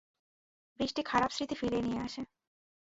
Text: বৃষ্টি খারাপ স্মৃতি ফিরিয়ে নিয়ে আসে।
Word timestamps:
বৃষ্টি 0.79 1.01
খারাপ 1.03 1.31
স্মৃতি 1.31 1.55
ফিরিয়ে 1.55 1.81
নিয়ে 1.81 1.99
আসে। 1.99 2.21